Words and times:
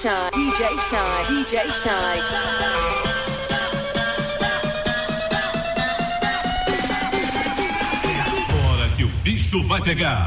Shine, 0.00 0.30
DJ 0.32 0.80
Shine, 0.88 1.26
DJ 1.28 1.70
Shine. 1.74 2.22
Agora 8.48 8.88
que 8.96 9.04
o 9.04 9.08
bicho 9.22 9.62
vai 9.66 9.82
pegar. 9.82 10.26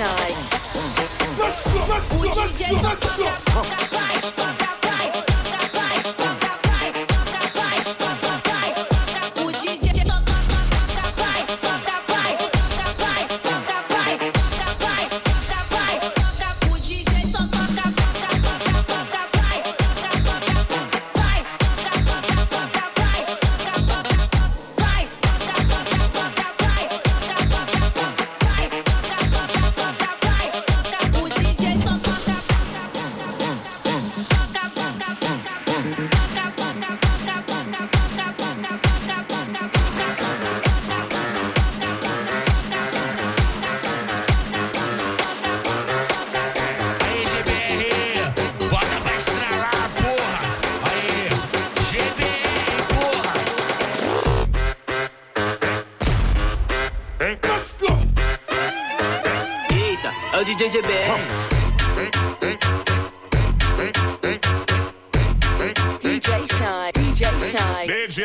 sunshine. 0.00 0.34
Let's 1.38 1.64
go, 1.64 1.84
let's 1.88 2.08
go, 2.08 2.18
let's 2.20 3.16
go, 3.16 3.22
let's 3.22 3.80
go. 3.80 3.89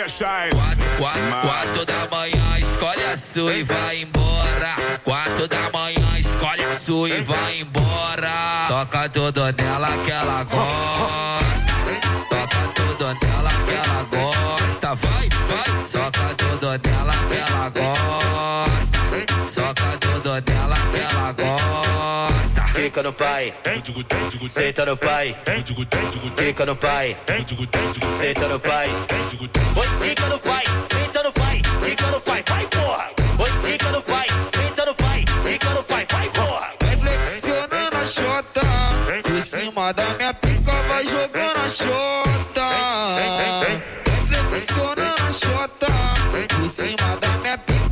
Shine. 0.08 0.50
Quatro, 0.52 0.86
quatro, 0.98 1.42
quatro 1.42 1.86
da 1.86 2.08
manhã, 2.10 2.60
escolhe 2.60 3.04
a 3.04 3.18
sua 3.18 3.54
e 3.54 3.64
vai 3.64 4.02
embora. 4.04 4.76
Quatro 5.04 5.48
da 5.48 5.70
manhã, 5.74 6.18
escolhe 6.18 6.64
a 6.64 6.74
sua 6.74 7.10
e 7.10 7.22
vai 7.22 7.60
embora. 7.60 8.66
Toca 8.70 9.10
tudo 9.10 9.42
nela 9.52 9.90
que 10.06 10.12
ela 10.12 10.44
gosta. 10.44 11.74
Toca 12.30 12.68
tudo 12.76 13.06
nela 13.06 13.50
que 13.66 13.74
ela 13.74 14.04
gosta. 14.04 14.96
Vai, 14.96 15.30
vai, 15.30 15.86
soca 15.86 16.36
tudo 16.38 16.68
nela 16.68 17.14
que 17.28 17.52
ela 17.52 17.70
gosta. 17.70 18.95
Soca 19.48 19.98
tudo 20.00 20.42
que 20.44 20.52
ela 20.52 21.32
gosta. 21.32 22.64
Clica 22.74 23.04
no 23.04 23.14
pai, 23.14 23.54
senta 24.50 24.86
no 24.86 24.98
pai, 24.98 25.36
clica 26.36 26.66
no 26.66 26.76
pai, 26.76 27.18
senta 28.18 28.48
no 28.48 28.60
pai. 28.60 28.90
Oi, 29.76 29.88
clica 30.00 30.28
no 30.28 30.40
pai, 30.40 30.64
senta 30.92 31.24
no 31.24 31.32
pai, 31.32 31.62
clica 31.82 32.08
no 32.08 32.22
pai, 32.22 32.44
vai 32.46 32.68
porra. 32.68 33.10
Oi, 33.40 33.52
clica 33.64 33.92
no 33.92 34.02
pai, 34.02 34.28
senta 34.54 34.86
no 34.86 34.96
pai, 34.96 35.24
clica 35.44 35.70
no 35.70 35.84
pai, 35.84 36.06
vai 36.12 36.30
porra. 36.30 36.74
Vai 36.82 36.98
flexionando 36.98 37.98
a 37.98 38.06
chota, 38.06 38.62
por 39.24 39.42
cima 39.44 39.94
da 39.94 40.06
minha 40.18 40.34
pica 40.34 40.72
vai 40.90 41.06
jogando 41.06 41.60
a 41.64 41.70
chota. 41.70 42.68
Vai 43.64 44.50
flexionando 44.50 45.24
a 45.24 45.32
chota, 45.32 45.88
por 46.50 46.70
cima 46.70 47.18
da 47.22 47.30
minha 47.38 47.58
pica 47.58 47.85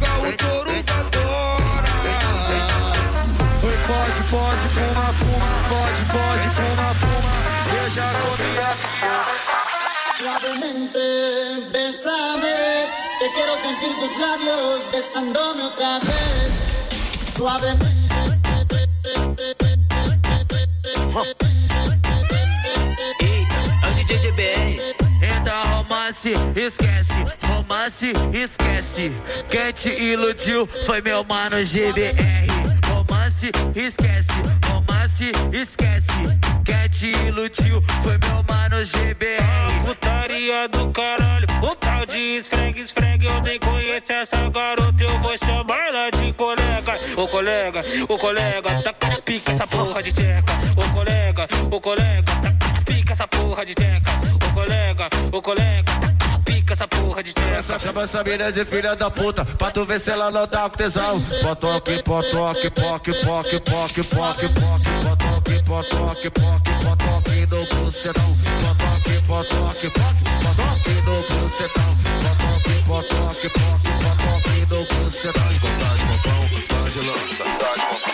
pode, 4.34 4.68
fuma, 4.70 5.14
fuma, 5.14 5.52
pode, 5.70 6.02
pode, 6.10 6.48
fuma, 6.58 6.90
fuma. 7.02 7.34
Eu 7.78 7.90
já 7.90 8.10
comi 8.22 8.58
a 8.58 8.74
Suavemente, 10.18 11.70
bésame, 11.72 12.88
que 13.20 13.30
quiero 13.30 13.56
sentir 13.58 13.94
tus 14.00 14.20
labios 14.20 14.84
besándome 14.92 15.62
otra 15.64 16.00
vez. 16.00 16.54
Suavemente. 17.36 17.94
Eita, 25.22 25.50
é 25.52 25.64
romance, 25.76 26.34
esquece, 26.56 27.14
romance, 27.48 28.14
esquece. 28.34 29.12
Quem 29.50 29.74
te 29.74 29.90
iludiu 29.90 30.68
foi 30.86 31.02
meu 31.02 31.24
mano 31.24 31.64
GBR. 31.64 32.53
Romance, 33.34 33.52
esquece, 33.76 34.32
romance, 34.68 35.32
esquece. 35.52 36.08
Quem 36.64 36.90
te 36.90 37.08
iludiu 37.28 37.82
foi 38.04 38.18
meu 38.20 38.44
mano 38.48 38.86
GBR. 38.86 39.86
Putaria 39.86 40.70
do 40.70 40.92
caralho, 40.92 41.48
um 41.64 41.76
tal 41.76 42.06
de 42.06 42.20
esfregue, 42.38 42.82
esfregue. 42.82 43.26
Eu 43.26 43.42
nem 43.42 43.60
conheço 43.60 44.14
essa 44.14 44.38
garota, 44.50 45.04
eu 45.04 45.20
vou 45.20 45.36
chamar 45.36 45.88
ela 45.88 46.12
de 46.12 46.32
colega. 46.34 47.00
Ô 47.18 47.28
colega, 47.28 47.84
ô 48.08 48.18
colega, 48.20 48.82
tá 48.84 48.94
pica 49.26 49.52
essa 49.52 49.66
porra 49.66 50.04
de 50.04 50.12
tcheca. 50.12 50.54
Ô 50.78 50.94
colega, 50.94 51.48
ô 51.72 51.82
colega, 51.82 52.24
tá 52.24 52.82
pica 52.86 53.14
essa 53.14 53.28
porra 53.28 53.66
de 53.66 53.74
tcheca. 53.74 54.12
Ô 54.36 54.54
colega, 54.54 55.10
ô 55.32 55.42
colega, 55.42 55.93
chama 57.80 58.04
essa 58.04 58.24
mina 58.24 58.52
de 58.52 58.66
filha 58.66 58.96
da 58.96 59.10
puta, 59.10 59.44
pra 59.46 59.72
tu 59.72 59.86
ver 59.86 60.00
se 60.00 60.12
ela 60.12 60.30
não 60.31 60.48
tá 60.48 60.70
com 60.70 60.78
tesão. 60.78 61.22
Potoque, 61.42 62.04
potoque, 62.04 62.70
poque, 62.70 63.14
poque, 63.14 63.60
poque, 63.60 64.04
poque, 64.04 64.04
poque, 64.04 64.50
potoque, 64.50 65.64
potoque, 65.64 66.30
poque, 66.30 66.72
potoque 66.84 67.48
no 67.50 67.66
bucetão. 67.66 68.38
Potoque, 68.62 69.22
potoque, 69.28 69.90
poque, 69.90 70.24
potoque 70.44 70.94
no 71.06 71.16
bucetão. 71.24 71.98
Potoque, 72.24 72.74
potoque, 72.88 73.50
poque, 73.50 73.90
potoque 74.04 74.60
no 74.70 75.04
bucetão. 75.04 75.50
Vontade, 75.62 76.04
popão, 76.06 76.48
vontade, 76.48 77.00
lança, 77.00 77.44
vontade, 77.44 77.86
popão. 77.90 78.12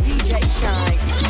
DJ 0.00 0.40
Shine. 0.60 1.27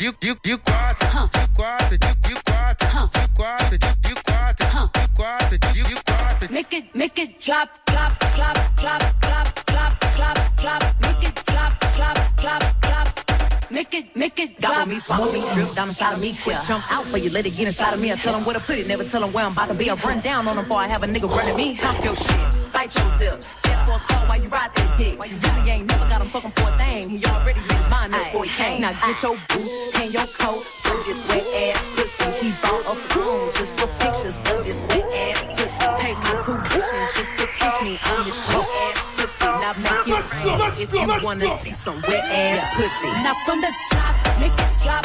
De, 0.00 0.10
de, 0.18 0.34
de 0.40 0.56
quatro, 0.56 1.28
de 1.28 1.46
quatro, 1.54 1.88
de, 1.90 1.98
de 1.98 2.34
quatro, 2.46 3.10
de 3.12 3.28
quatro, 3.34 3.68
de, 3.68 3.78
de 4.00 4.14
quatro, 4.24 4.90
de 4.94 5.08
quatro, 5.14 5.58
de, 5.58 5.82
de 5.82 6.02
quatro. 6.06 6.48
Make 6.50 6.72
it, 6.72 6.94
make 6.94 7.18
it 7.18 7.38
drop, 7.38 7.68
drop, 7.84 8.18
drop, 8.32 8.56
drop, 8.76 8.98
drop, 9.20 9.66
drop, 9.66 10.00
drop, 10.16 10.56
drop. 10.56 10.82
Make 11.02 11.28
it 11.28 11.34
drop, 11.44 11.78
drop, 11.92 12.16
drop, 12.38 12.80
drop. 12.80 13.70
Make 13.70 13.92
it, 13.92 14.16
make 14.16 14.38
it 14.38 14.58
drop. 14.58 14.74
Gobble 14.74 14.94
me, 14.94 15.00
swallow 15.00 15.32
me, 15.32 15.44
drip 15.52 15.74
down 15.74 15.88
inside 15.88 16.14
of 16.14 16.22
me. 16.22 16.34
Quick 16.42 16.56
jump 16.64 16.90
out 16.90 17.04
for 17.04 17.18
you, 17.18 17.28
let 17.28 17.44
it 17.44 17.54
get 17.54 17.68
inside 17.68 17.92
of 17.92 18.00
me. 18.00 18.10
I 18.10 18.14
tell 18.16 18.32
them 18.32 18.44
where 18.44 18.54
to 18.54 18.60
put 18.60 18.78
it, 18.78 18.86
never 18.86 19.04
tell 19.04 19.20
them 19.20 19.34
where 19.34 19.44
I'm 19.44 19.52
about 19.52 19.68
to 19.68 19.74
be. 19.74 19.90
I 19.90 19.94
run 19.96 20.20
down 20.20 20.48
on 20.48 20.56
them 20.56 20.64
before 20.64 20.80
I 20.80 20.88
have 20.88 21.02
a 21.02 21.08
nigga 21.08 21.28
running 21.28 21.56
me. 21.56 21.76
Talk 21.76 22.02
your 22.02 22.14
shit, 22.14 22.72
bite 22.72 22.96
your 22.96 23.18
dip. 23.18 23.44
Ask 23.64 23.84
for 23.84 23.96
a 23.96 23.98
call 23.98 24.26
while 24.26 24.40
you 24.40 24.48
ride 24.48 24.74
that 24.74 24.96
dick. 24.96 25.20
You 25.28 25.36
really 25.36 25.70
ain't 25.70 25.88
never 25.88 26.08
got 26.08 26.22
him 26.22 26.28
fucking 26.28 26.52
for 26.52 26.70
a 26.70 26.78
thing. 26.78 27.10
He 27.10 27.22
already 27.26 27.60
made 27.60 27.76
his 27.76 27.90
mind 27.90 28.14
up 28.14 28.24
before 28.24 28.44
he 28.44 28.50
came. 28.50 28.80
Now 28.80 28.92
get 28.92 29.22
your 29.22 29.36
boots 29.48 29.89
and 30.00 30.14
your 30.14 30.26
coat 30.40 30.64
for 30.64 30.96
this 31.04 31.20
wet 31.28 31.44
ass 31.54 31.84
pussy. 31.94 32.46
He 32.46 32.52
bought 32.62 32.80
a 32.88 32.94
phone 33.12 33.52
just 33.52 33.78
for 33.78 33.86
pictures 34.00 34.36
of 34.50 34.64
this 34.64 34.80
wet 34.88 35.04
ass 35.12 35.44
pussy. 35.56 35.86
Pay 36.00 36.14
my 36.14 36.32
tuition 36.40 37.02
just 37.16 37.32
to 37.36 37.46
kiss 37.58 37.76
me 37.82 37.98
on 38.08 38.24
this 38.24 38.38
wet 38.48 38.68
ass 38.80 38.96
pussy. 39.16 39.44
Now 39.44 39.72
make 39.76 40.08
it 40.08 40.24
rain 40.32 40.72
if 40.80 40.92
you 40.94 41.24
wanna 41.24 41.48
see 41.48 41.72
some 41.72 42.00
wet 42.08 42.24
ass 42.24 42.64
pussy. 42.76 43.10
Now 43.22 43.34
from 43.44 43.60
the 43.60 43.72
top, 43.90 44.40
make 44.40 44.52
it 44.52 44.82
drop. 44.82 45.04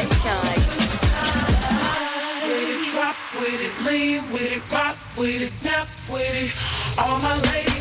With 0.00 0.08
it, 2.48 2.92
drop 2.92 3.16
with 3.34 3.60
it, 3.60 3.84
lean 3.84 4.22
with 4.32 4.50
it, 4.50 4.72
rock 4.72 4.96
with 5.18 5.42
it, 5.42 5.46
snap 5.46 5.88
with 6.08 6.22
it. 6.34 6.98
All 6.98 7.18
my 7.20 7.36
ladies. 7.52 7.79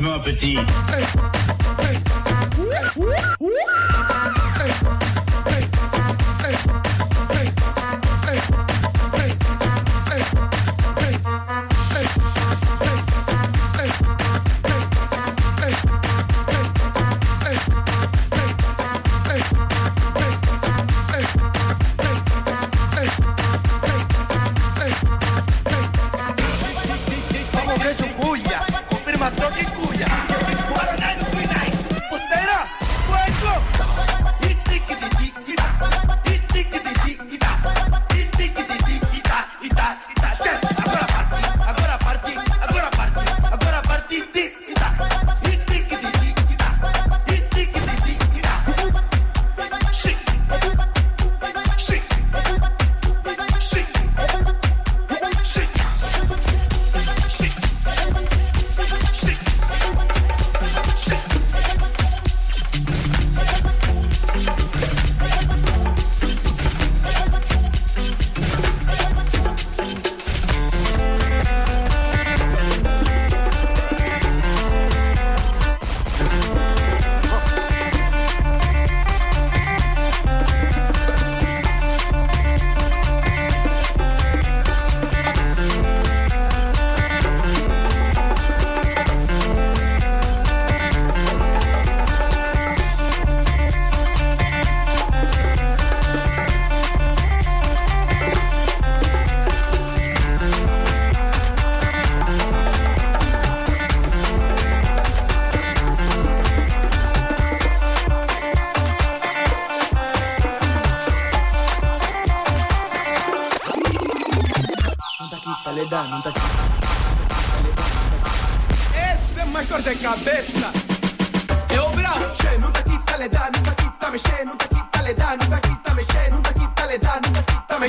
Bon 0.00 0.12
appétit. 0.14 0.56
Hey. 0.56 1.09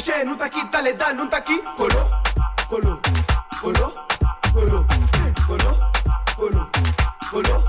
Ayşe 0.02 0.26
nu 0.26 0.38
taki 0.38 0.72
tale 0.72 1.00
da 1.00 1.14
nu 1.14 1.30
taki 1.30 1.62
Kolo, 1.78 2.10
kolo, 2.70 3.00
kolo, 3.62 3.94
kolo, 4.54 4.86
kolo, 5.48 5.74
kolo, 6.38 6.70
kolo, 7.32 7.64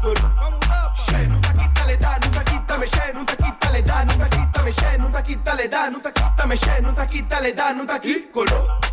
kolo 0.00 0.60
Ayşe 0.98 1.28
nu 1.28 1.40
taki 1.40 1.74
tale 1.74 2.00
da 2.02 2.16
nu 2.16 2.32
taki 2.34 2.66
tame 2.66 2.84
Ayşe 2.84 3.14
nu 3.14 3.26
taki 3.26 3.58
tale 3.60 3.88
da 3.88 4.04
nu 4.04 4.18
taki 4.18 4.52
tame 4.52 4.70
Ayşe 4.70 4.98
nu 4.98 5.12
taki 5.12 5.44
tale 5.44 5.72
da 5.72 5.90
nu 5.90 6.02
taki 6.02 6.22
tame 6.36 6.54
Ayşe 6.54 6.82
nu 6.82 6.94
taki 6.94 7.28
tale 7.28 7.56
da 7.56 7.72
nu 7.72 7.86
taki 7.86 8.32
Kolo, 8.32 8.46
kolo 8.46 8.89